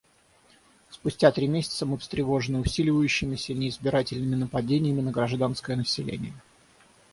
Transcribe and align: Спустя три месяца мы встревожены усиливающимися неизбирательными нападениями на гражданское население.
Спустя 0.89 1.31
три 1.31 1.47
месяца 1.47 1.85
мы 1.85 1.99
встревожены 1.99 2.57
усиливающимися 2.57 3.53
неизбирательными 3.53 4.33
нападениями 4.35 5.01
на 5.01 5.11
гражданское 5.11 5.75
население. 5.75 6.33